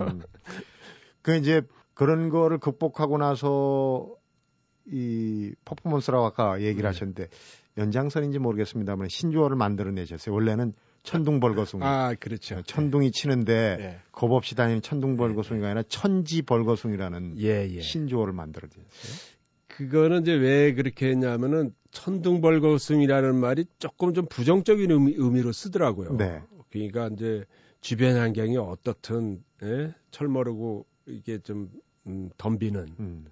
[0.01, 0.21] 음.
[1.21, 1.61] 그 이제
[1.93, 4.07] 그런 거를 극복하고 나서
[4.85, 6.87] 이 퍼포먼스라고 아까 얘기를 네.
[6.87, 7.27] 하셨는데
[7.77, 10.33] 연장선인지 모르겠습니다만 신조어를 만들어내셨어요.
[10.33, 11.83] 원래는 천둥벌거숭이.
[11.83, 12.61] 아, 그렇죠.
[12.63, 13.99] 천둥이 치는데 네.
[14.11, 17.81] 겁 없이 다니는 천둥벌거숭이가 아니라 천지벌거숭이라는 예, 예.
[17.81, 18.83] 신조어를 만들어냈어요.
[19.77, 26.17] 그거는 이제 왜 그렇게 했냐면은 천둥벌거숭이라는 말이 조금 좀 부정적인 의미, 의미 로 쓰더라고요.
[26.17, 26.41] 네.
[26.71, 27.45] 그러니까 이제
[27.79, 29.93] 주변 환경이 어떻든 예?
[30.09, 31.69] 철모르고 이게 좀
[32.07, 33.25] 음, 덤비는 음.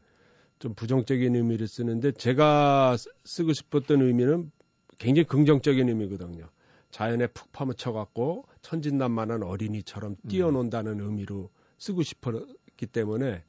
[0.60, 4.52] 좀 부정적인 의미를 쓰는데 제가 쓰고 싶었던 의미는
[5.00, 6.48] 굉장히 긍정적인 의미거든요.
[6.92, 10.30] 자연에 푹 파묻혀 갖고 천진난만한 어린이처럼 음.
[10.30, 11.06] 뛰어논다는 음.
[11.06, 13.44] 의미로 쓰고 싶었기 때문에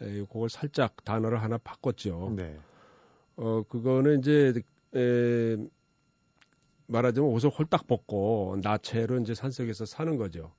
[0.00, 2.34] 에, 그걸 살짝 단어를 하나 바꿨죠.
[2.36, 2.56] 네.
[3.36, 4.52] 어 그거는 이제
[4.94, 5.56] 에,
[6.86, 10.52] 말하자면 옷을 홀딱 벗고 나체로 이제 산속에서 사는 거죠.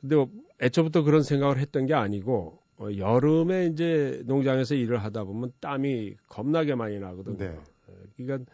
[0.00, 0.26] 근데
[0.60, 6.74] 애초부터 그런 생각을 했던 게 아니고 어, 여름에 이제 농장에서 일을 하다 보면 땀이 겁나게
[6.74, 7.38] 많이 나거든요.
[7.38, 7.58] 네.
[8.16, 8.50] 그러니까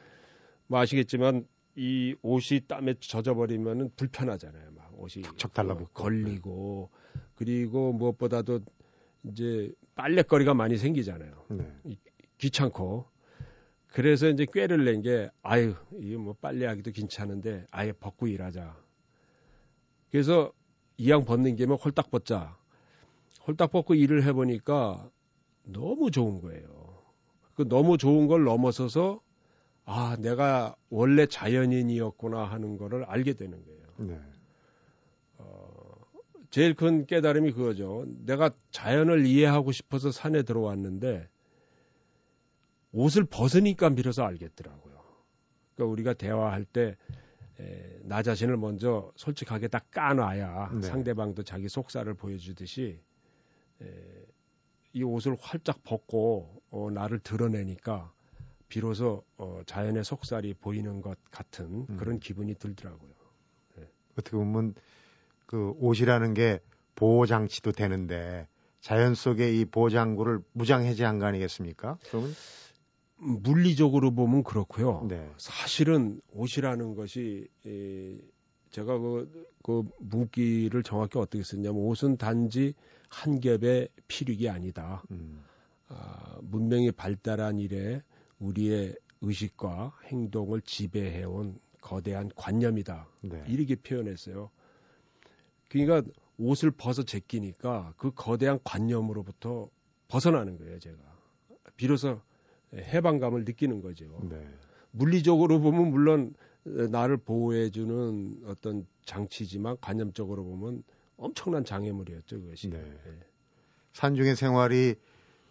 [0.68, 4.70] 뭐 아시겠지만 이 옷이 땀에 젖어버리면은 불편하잖아요.
[4.77, 6.90] 막 옷이 척 달라붙고 걸리고
[7.35, 8.61] 그리고 무엇보다도
[9.24, 11.46] 이제 빨래거리가 많이 생기잖아요.
[11.50, 11.80] 네.
[12.38, 13.06] 귀찮고
[13.88, 18.76] 그래서 이제 꾀를 낸 게 아유 이게 뭐 빨래하기도 괜찮은데 아예 벗고 일하자.
[20.11, 20.52] 그래서
[20.96, 22.56] 이왕 벗는 김에 홀딱 벗자.
[23.46, 25.11] 홀딱 벗고 일을 해 보니까
[25.64, 27.02] 너무 좋은 거예요.
[27.54, 29.20] 그 너무 좋은 걸 넘어서서
[29.85, 33.82] 아 내가 원래 자연인이었구나 하는 거를 알게 되는 거예요.
[33.98, 34.20] 네.
[36.52, 38.04] 어, 제일 큰 깨달음이 그거죠.
[38.24, 41.28] 내가 자연을 이해하고 싶어서 산에 들어왔는데
[42.92, 45.02] 옷을 벗으니까 비로소 알겠더라고요.
[45.74, 46.96] 그러니까 우리가 대화할 때
[47.58, 50.82] 에, 나 자신을 먼저 솔직하게 딱 까놔야 네.
[50.82, 53.00] 상대방도 자기 속살을 보여주듯이
[53.80, 53.86] 에,
[54.92, 58.12] 이 옷을 활짝 벗고 어, 나를 드러내니까
[58.68, 61.96] 비로소 어, 자연의 속살이 보이는 것 같은 음.
[61.96, 63.12] 그런 기분이 들더라고요.
[63.76, 63.88] 네.
[64.12, 64.74] 어떻게 보면
[65.52, 66.60] 그 옷이라는 게
[66.94, 68.48] 보호 장치도 되는데
[68.80, 71.98] 자연 속에 이 보호 장구를 무장 해제한 거 아니겠습니까?
[72.08, 72.32] 그러면
[73.18, 75.04] 물리적으로 보면 그렇고요.
[75.10, 75.30] 네.
[75.36, 78.16] 사실은 옷이라는 것이 에,
[78.70, 82.72] 제가 그, 그 무기를 정확히 어떻게 썼냐면 옷은 단지
[83.10, 85.02] 한 겹의 필육이 아니다.
[85.10, 85.44] 음.
[85.88, 88.00] 아, 문명이 발달한 이래
[88.38, 93.06] 우리의 의식과 행동을 지배해온 거대한 관념이다.
[93.20, 93.44] 네.
[93.48, 94.50] 이렇게 표현했어요.
[95.72, 96.02] 그러니까
[96.38, 99.70] 옷을 벗어 제끼니까 그 거대한 관념으로부터
[100.08, 100.98] 벗어나는 거예요, 제가.
[101.76, 102.20] 비로소
[102.74, 104.20] 해방감을 느끼는 거죠.
[104.28, 104.46] 네.
[104.90, 110.82] 물리적으로 보면 물론 나를 보호해주는 어떤 장치지만 관념적으로 보면
[111.16, 112.68] 엄청난 장애물이었죠, 그것이.
[112.68, 112.78] 네.
[112.78, 113.18] 네.
[113.94, 114.96] 산중의 생활이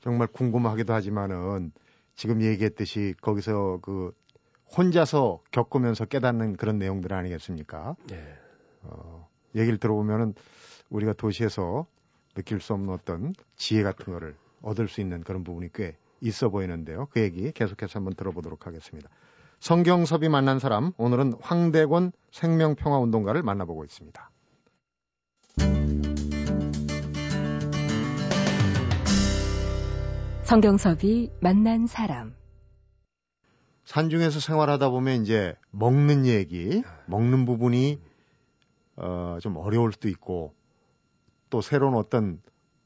[0.02, 1.72] 정말 궁금하기도 하지만은
[2.16, 4.14] 지금 얘기했듯이 거기서 그
[4.78, 7.96] 혼자서 겪으면서 깨닫는 그런 내용들 아니겠습니까?
[8.08, 8.34] 네.
[8.84, 10.34] 어, 얘기를 들어보면은
[10.90, 11.86] 우리가 도시에서
[12.36, 17.08] 느낄 수 없는 어떤 지혜 같은 거를 얻을 수 있는 그런 부분이 꽤 있어 보이는데요.
[17.12, 19.10] 그 얘기 계속해서 한번 들어보도록 하겠습니다.
[19.60, 24.32] 성경섭이 만난 사람, 오늘은 황대권 생명평화운동가를 만나보고 있습니다.
[30.44, 32.36] 성경섭이 만난 사람.
[33.86, 38.02] 산중에서 생활하다 보면 이제 먹는 얘기, 먹는 부분이
[38.96, 40.54] 어, 좀 어려울 수도 있고
[41.50, 42.42] 또 새로운 어떤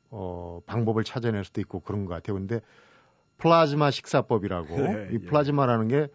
[0.09, 2.35] 어, 방법을 찾아낼 수도 있고 그런 것 같아요.
[2.37, 2.61] 근데
[3.37, 5.25] 플라즈마 식사법이라고 예, 이 예.
[5.25, 6.07] 플라즈마라는 게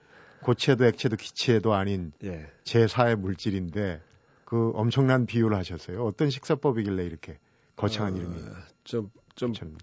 [0.42, 2.50] 고체도 액체도 기체도 아닌 예.
[2.64, 4.00] 제4의 물질인데
[4.44, 6.04] 그 엄청난 비유를 하셨어요.
[6.04, 7.38] 어떤 식사법이길래 이렇게
[7.76, 8.42] 거창한 어, 이름이
[8.84, 9.76] 좀좀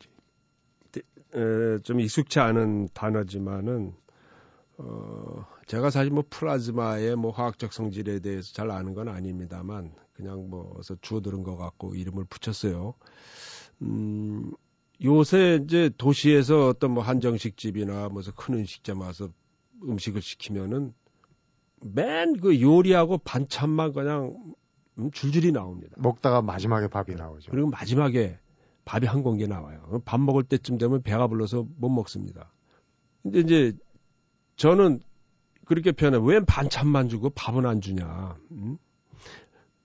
[1.36, 3.94] 에, 좀 익숙치 않은 단어지만은
[4.78, 10.96] 어, 제가 사실 뭐 플라즈마의 뭐 화학적 성질에 대해서 잘 아는 건 아닙니다만 그냥 뭐서
[11.02, 12.94] 주워 들은 것 같고 이름을 붙였어요.
[13.82, 14.52] 음,
[15.04, 19.30] 요새 이제 도시에서 어떤 뭐 한정식 집이나 무슨 큰 음식점 와서
[19.84, 20.94] 음식을 시키면은
[21.82, 24.36] 맨 그 요리하고 반찬만 그냥
[24.98, 25.96] 음, 줄줄이 나옵니다.
[26.00, 27.52] 먹다가 마지막에 밥이 나오죠.
[27.52, 28.40] 그리고 마지막에
[28.86, 30.02] 밥이 한 공기 나와요.
[30.06, 32.52] 밥 먹을 때쯤 되면 배가 불러서 못 먹습니다.
[33.22, 33.78] 근데 이제
[34.58, 35.02] 저는
[35.66, 36.20] 그렇게 표현해.
[36.22, 38.38] 왜 반찬만 주고 밥은 안 주냐.
[38.52, 38.78] 음?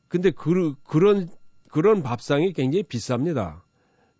[0.09, 1.29] 근데 그, 그런,
[1.71, 3.63] 그런 밥상이 굉장히 비쌉니다.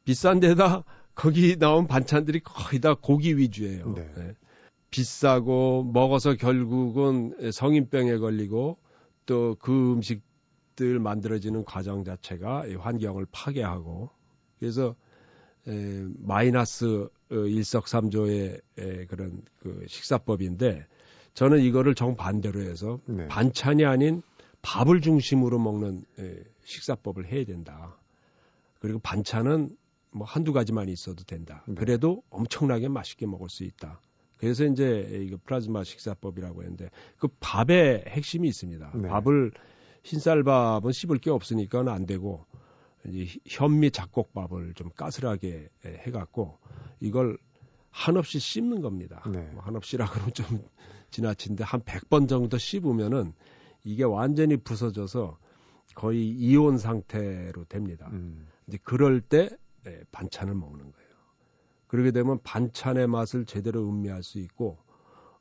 [0.05, 0.85] 비싼 데다
[1.15, 3.93] 거기 나온 반찬들이 거의 다 고기 위주예요.
[3.95, 4.11] 네.
[4.17, 4.35] 네.
[4.91, 8.79] 비싸고 먹어서 결국은 성인병에 걸리고
[9.27, 14.11] 또 그 음식들 만들어지는 과정 자체가 환경을 파괴하고
[14.59, 14.95] 그래서
[15.67, 20.87] 에, 마이너스 어, 일석삼조의 에, 그런 그 식사법인데
[21.35, 23.27] 저는 이거를 정반대로 해서 네.
[23.29, 24.23] 반찬이 아닌
[24.63, 27.97] 밥을 중심으로 먹는 에, 식사법을 해야 된다.
[28.79, 29.77] 그리고 반찬은
[30.11, 31.65] 뭐 한두 가지만 있어도 된다.
[31.67, 31.75] 네.
[31.75, 34.01] 그래도 엄청나게 맛있게 먹을 수 있다.
[34.37, 38.93] 그래서 이제 이거 플라즈마 식사법이라고 했는데 그 밥의 핵심이 있습니다.
[38.95, 39.09] 네.
[39.09, 39.53] 밥을
[40.03, 42.45] 흰쌀밥은 씹을 게 없으니까 안 되고
[43.47, 46.59] 현미 잡곡밥을 좀 까슬하게 해갖고
[47.01, 47.39] 이걸
[47.91, 49.23] 한없이 씹는 겁니다.
[49.31, 49.41] 네.
[49.53, 50.65] 뭐 한없이라 그러면 좀
[51.11, 53.35] 지나친데 한 100번 정도 씹으면은
[53.85, 55.39] 이게 완전히 부서져서
[55.95, 58.09] 거의 이온 상태로 됩니다.
[58.13, 58.47] 음.
[58.67, 59.51] 이제 그럴 때
[59.87, 61.13] 예, 반찬을 먹는 거예요.
[61.87, 64.79] 그러게 되면 반찬의 맛을 제대로 음미할 수 있고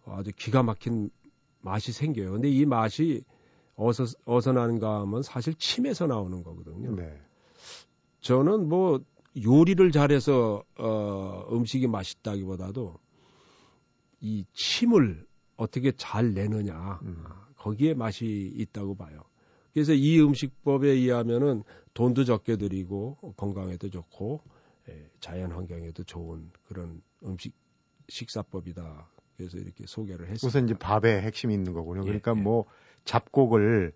[0.06, 1.10] 아주 기가 막힌
[1.62, 2.32] 맛이 생겨요.
[2.34, 3.24] 근데 이 맛이
[3.76, 6.96] 어서 어서 나는가 하면 사실 침에서 나오는 거거든요.
[6.96, 7.22] 네.
[8.22, 9.02] 저는 뭐
[9.44, 13.00] 요리를 잘해서 어 음식이 맛있다기보다도
[14.22, 15.26] 이 침을
[15.58, 17.24] 어떻게 잘 내느냐 음.
[17.58, 19.22] 거기에 맛이 있다고 봐요.
[19.74, 24.42] 그래서 이 음식법에 의하면은 돈도 적게 들이고 건강에도 좋고
[24.90, 27.54] 예, 자연 환경에도 좋은 그런 음식
[28.10, 29.08] 식사법이다.
[29.38, 30.48] 그래서 이렇게 소개를 했습니다.
[30.48, 32.02] 우선 이제 밥에 핵심이 있는 거군요.
[32.02, 32.42] 예, 그러니까 예.
[32.42, 32.66] 뭐
[33.06, 33.94] 잡곡을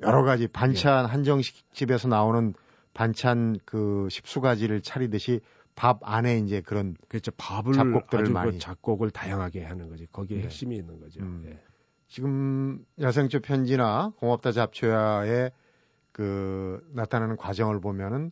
[0.00, 2.54] 여러 가지 반찬 한정식 집에서 나오는
[2.94, 5.40] 반찬 그 십수 가지를 차리듯이
[5.74, 7.32] 밥 안에 이제 그런 그렇죠.
[7.36, 8.52] 밥을 잡곡들을 아주 많이.
[8.52, 10.06] 그 작곡을 다양하게 하는 거지.
[10.06, 10.44] 거기에 네.
[10.44, 11.20] 핵심이 있는 거죠.
[11.20, 11.44] 음.
[11.46, 11.60] 예.
[12.06, 15.50] 지금 야생초 편지나 공업다 잡초야의
[16.12, 18.30] 그 나타나는 과정을 보면은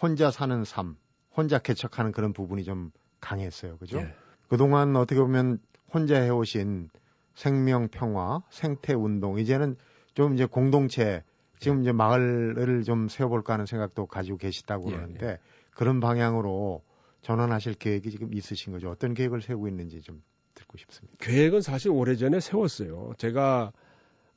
[0.00, 0.96] 혼자 사는 삶,
[1.36, 3.76] 혼자 개척하는 그런 부분이 좀 강했어요.
[3.76, 3.98] 그죠?
[3.98, 4.14] 예.
[4.48, 5.58] 그동안 어떻게 보면
[5.92, 6.88] 혼자 해오신
[7.34, 9.76] 생명 평화, 생태 운동, 이제는
[10.14, 11.22] 좀 이제 공동체,
[11.62, 15.38] 지금 이제 마을을 좀 세워볼까 하는 생각도 가지고 계시다고 예, 그러는데
[15.70, 16.82] 그런 방향으로
[17.22, 18.90] 전환하실 계획이 지금 있으신 거죠.
[18.90, 20.22] 어떤 계획을 세우고 있는지 좀
[20.54, 21.16] 듣고 싶습니다.
[21.20, 23.12] 계획은 사실 오래전에 세웠어요.
[23.16, 23.72] 제가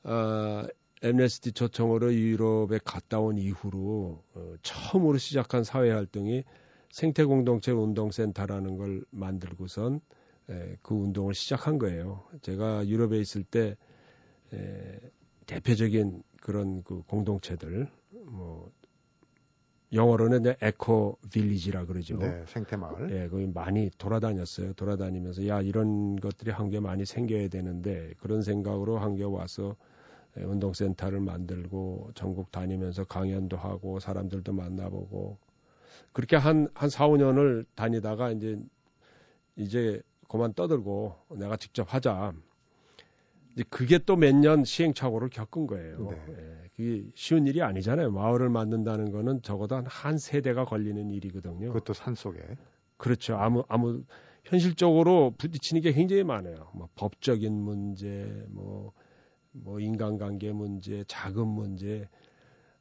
[0.03, 0.67] 어,
[1.01, 6.43] MSD 초청으로 유럽에 갔다 온 이후로 어, 처음으로 시작한 사회 활동이
[6.91, 9.99] 생태 공동체 운동 센터라는 걸 만들고선
[10.51, 12.23] 에, 그 운동을 시작한 거예요.
[12.43, 13.75] 제가 유럽에 있을 때
[14.53, 14.99] 에,
[15.47, 18.71] 대표적인 그런 그 공동체들 뭐
[19.91, 22.19] 영어로는 이제 에코 빌리지라 그러죠.
[22.19, 23.09] 네, 생태 마을.
[23.09, 24.73] 예, 거기 많이 돌아다녔어요.
[24.73, 29.75] 돌아다니면서 야 이런 것들이 한국에 많이 생겨야 되는데 그런 생각으로 한국에 와서
[30.37, 35.39] 예, 운동센터를 만들고 전국 다니면서 강연도 하고 사람들도 만나보고
[36.13, 38.59] 그렇게 한한 4, 5년을 다니다가 이제
[39.55, 42.35] 이제 그만 떠들고 내가 직접 하자.
[43.55, 46.09] 이제 그게 또 몇 년 시행착오를 겪은 거예요.
[46.09, 46.17] 네.
[46.29, 48.11] 예, 그게 쉬운 일이 아니잖아요.
[48.11, 51.67] 마을을 만든다는 거는 적어도 한, 한 세대가 걸리는 일이거든요.
[51.67, 52.39] 그것도 산 속에.
[52.97, 53.35] 그렇죠.
[53.37, 54.03] 아무 아무
[54.43, 56.69] 현실적으로 부딪히는 게 굉장히 많아요.
[56.73, 58.93] 뭐 법적인 문제, 뭐,
[59.51, 62.07] 뭐 인간관계 문제, 자금 문제.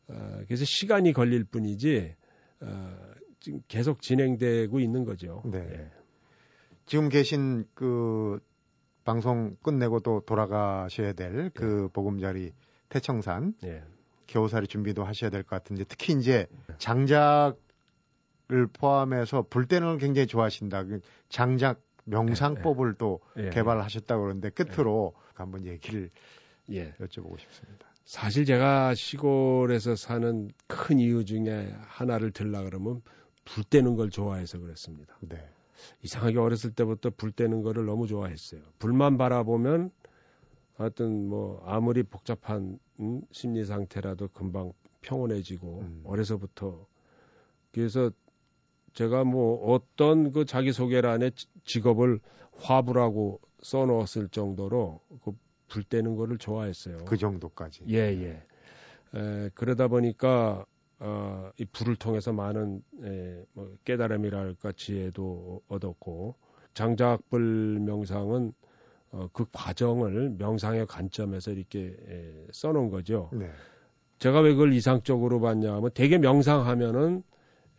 [0.09, 2.15] 어, 그래서 시간이 걸릴 뿐이지
[2.61, 2.97] 어,
[3.41, 5.43] 지금 계속 진행되고 있는 거죠.
[5.47, 5.59] 네.
[5.59, 5.91] 예.
[6.87, 8.41] 지금 계신 그
[9.05, 12.53] 방송 끝내고 또 돌아가셔야 될그 보금자리
[12.89, 13.83] 태청산 예.
[14.27, 16.47] 겨우살이 준비도 하셔야 될 것 같은데 특히 이제
[16.79, 17.57] 장작을
[18.73, 20.85] 포함해서 불 때는 걸 굉장히 좋아하신다.
[20.85, 23.51] 그 장작 명상법을 또 예.
[23.51, 26.11] 개발하셨다고 그러는데 끝으로 한번 얘기를
[26.71, 26.93] 예.
[26.95, 27.87] 여쭤보고 싶습니다.
[28.05, 33.01] 사실 제가 시골에서 사는 큰 이유 중에 하나를 들라 그러면
[33.45, 35.17] 불 때는 걸 좋아해서 그랬습니다.
[35.21, 35.37] 네.
[36.03, 38.61] 이상하게 어렸을 때부터 불 때는 거를 너무 좋아했어요.
[38.79, 39.91] 불만 바라보면
[40.77, 46.03] 하여튼 뭐 아무리 복잡한 음, 심리 상태라도 금방 평온해지고 음.
[46.05, 46.87] 어려서부터
[47.73, 48.11] 그래서
[48.93, 52.21] 제가 뭐 어떤 그 자기 소개란에 지- 직업을
[52.59, 56.99] 화부라고 써놓았을 정도로 그불 때는 거를 좋아했어요.
[57.05, 57.85] 그 정도까지.
[57.89, 58.43] 예, 예.
[59.19, 60.65] 에, 그러다 보니까
[61.01, 66.37] 어, 이 불을 통해서 많은 에, 뭐 깨달음이랄까 지혜도 얻었고
[66.75, 68.53] 장작불 명상은
[69.11, 73.31] 어, 그 과정을 명상의 관점에서 이렇게 에, 써놓은 거죠.
[73.33, 73.49] 네.
[74.19, 77.23] 제가 왜 그걸 이상적으로 봤냐면 되게 명상하면은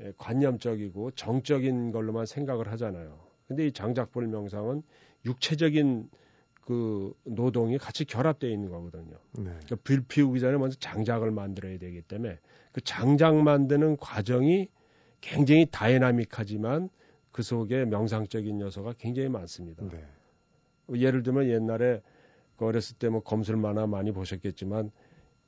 [0.02, 3.20] 에, 관념적이고 정적인 걸로만 생각을 하잖아요.
[3.48, 4.84] 근데 이 장작불 명상은
[5.26, 6.10] 육체적인
[6.66, 9.16] 그 노동이 같이 결합되어 있는 거거든요.
[9.38, 9.44] 네.
[9.44, 12.40] 그러니까 불 피우기 전에 먼저 장작을 만들어야 되기 때문에
[12.72, 14.70] 그 장작 만드는 과정이
[15.22, 16.90] 굉장히 다이나믹하지만
[17.32, 19.88] 그 속에 명상적인 요소가 굉장히 많습니다.
[19.88, 20.04] 네.
[20.96, 22.02] 예를 들면 옛날에
[22.58, 24.92] 그 어렸을 때 뭐 검술 만화 많이 보셨겠지만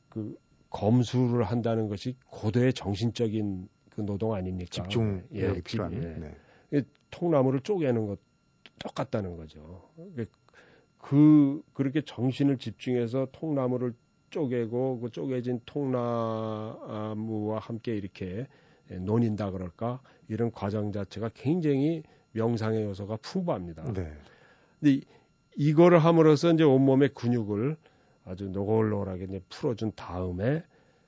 [0.09, 0.37] 그
[0.69, 4.69] 검술을 한다는 것이 고도의 정신적인 그 노동 아닙니까?
[4.69, 5.93] 집중력이 예, 필요한.
[5.93, 6.35] 예.
[6.71, 6.81] 네.
[7.09, 8.19] 통나무를 쪼개는 것
[8.79, 9.89] 똑같다는 거죠.
[11.07, 13.93] 그 그렇게 정신을 집중해서 통나무를
[14.29, 18.45] 쪼개고 그 쪼개진 통나무와 함께 이렇게
[18.89, 23.93] 논인다 그럴까 이런 과정 자체가 굉장히 명상의 요소가 풍부합니다.
[23.93, 24.11] 네.
[24.81, 25.05] 근데 이-
[25.55, 27.77] 이거를 함으로써 이제 온몸의 근육을
[28.25, 30.61] 아주 노골노골하게 이제 풀어준 다음에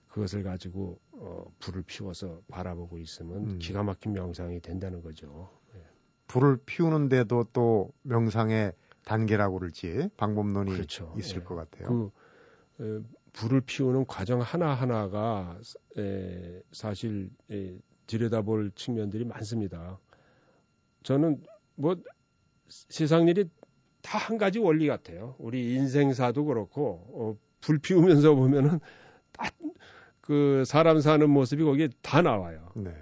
[0.08, 3.60] 그것을 가지고 어, 불을 피워서 바라보고 있으면 음.
[3.60, 5.50] 기가 막힌 명상이 된다는 거죠.
[5.76, 5.82] 예.
[6.28, 8.72] 불을 피우는데도 또 명상의
[9.06, 11.14] 단계라고 그럴지 방법론이 그렇죠.
[11.18, 11.44] 있을 예.
[11.44, 12.12] 것 같아요.
[12.78, 13.00] 그 에,
[13.34, 15.60] 불을 피우는 과정 하나 하나가
[15.98, 20.00] 에, 사실 에, 들여다볼 측면들이 많습니다.
[21.04, 21.44] 저는
[21.76, 21.96] 뭐
[22.68, 23.46] 세상 일이
[24.02, 25.36] 다 한 가지 원리 같아요.
[25.40, 28.80] 우리 인생사도 그렇고 어, 불 피우면서 보면은
[29.34, 29.50] 다
[30.30, 32.72] 그 사람 사는 모습이 거기에 다 나와요.
[32.76, 32.94] 네.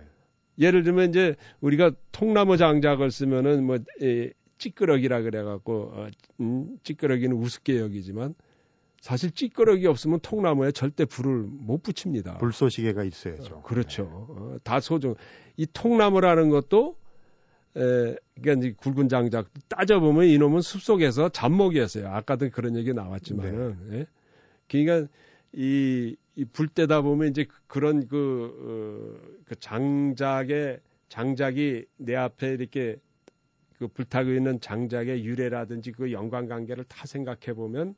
[0.60, 6.08] 예를 들면 이제 우리가 통나무 장작을 쓰면은 뭐 에, 찌끄러기라 그래갖고 어,
[6.42, 8.36] 음, 찌끄러기는 우습게 여기지만
[9.02, 12.38] 사실 찌끄러기 없으면 통나무에 절대 불을 못 붙입니다.
[12.40, 13.56] 불쏘시개가 있어야죠.
[13.56, 14.04] 어, 그렇죠.
[14.04, 14.10] 네.
[14.10, 15.16] 어, 다 소중.
[15.56, 16.98] 이 통나무라는 것도
[17.76, 22.08] 에, 그러니까 이제 굵은 장작 따져보면 이놈은 숲속에서 잡목이었어요.
[22.10, 23.78] 아까도 그런 얘기 나왔지만은.
[23.90, 24.00] 네.
[24.00, 24.06] 예?
[24.68, 25.12] 그러니까
[25.54, 32.98] 이, 이 불 때다 보면 이제 그런 그, 어, 그 장작의 장작이 내 앞에 이렇게
[33.78, 37.96] 그 불타고 있는 장작의 유래라든지 그 연관관계를 다 생각해 보면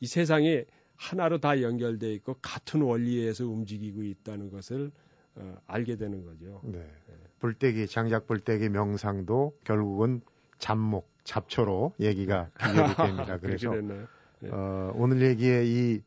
[0.00, 0.64] 이 세상이
[0.96, 4.90] 하나로 다 연결돼 있고 같은 원리에서 움직이고 있다는 것을
[5.36, 6.60] 어, 알게 되는 거죠.
[6.64, 6.78] 네.
[6.78, 7.14] 네.
[7.38, 10.22] 불떼기 장작 불떼기 명상도 결국은
[10.58, 12.50] 잡목 잡초로 얘기가
[12.96, 13.38] 됩니다.
[13.38, 14.50] 그래서 네.
[14.50, 16.02] 어, 오늘 얘기의 이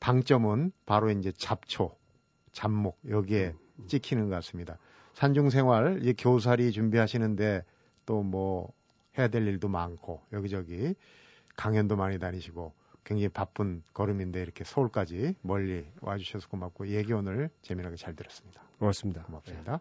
[0.00, 1.94] 방점은 바로 이제 잡초,
[2.52, 3.86] 잡목 여기에 음.
[3.86, 4.78] 찍히는 것 같습니다.
[5.14, 7.64] 산중생활 이 교사리 준비하시는데
[8.06, 8.72] 또 뭐
[9.18, 10.94] 해야 될 일도 많고 여기저기
[11.56, 12.72] 강연도 많이 다니시고
[13.04, 18.62] 굉장히 바쁜 걸음인데 이렇게 서울까지 멀리 와주셔서 고맙고 얘기 오늘 재미나게 잘 들었습니다.
[18.78, 19.24] 고맙습니다.
[19.24, 19.72] 고맙습니다.
[19.72, 19.78] 네.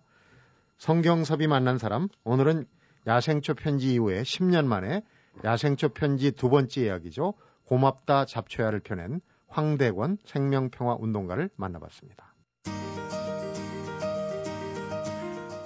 [0.77, 2.65] 성경섭이 만난 사람 오늘은
[3.07, 5.03] 야생초 편지 이후에 10년 만에
[5.43, 7.35] 야생초 편지 두 번째 이야기죠.
[7.65, 12.30] 고맙다 잡초야를 펴낸 황대권 생명평화 운동가를 만나봤습니다.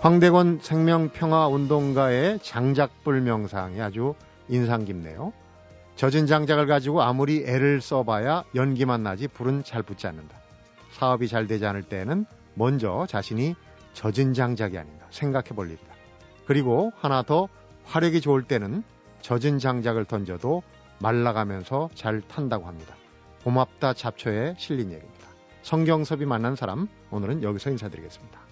[0.06, 4.14] 황대권 생명평화 운동가의 장작불 명상이 아주
[4.48, 5.34] 인상 깊네요.
[5.96, 10.38] 젖은 장작을 가지고 아무리 애를 써봐야 연기만 나지 불은 잘 붙지 않는다.
[10.92, 13.56] 사업이 잘 되지 않을 때는 먼저 자신이
[13.94, 15.92] 젖은 장작이 아닌가 생각해 볼 일이다.
[16.46, 17.48] 그리고 하나 더
[17.86, 18.84] 화력이 좋을 때는
[19.22, 20.62] 젖은 장작을 던져도
[21.00, 22.94] 말라가면서 잘 탄다고 합니다.
[23.44, 25.30] 고맙다 잡초에 실린 얘기입니다.
[25.64, 28.45] 성경섭이 만난 사람 오늘은 여기서 인사드리겠습니다.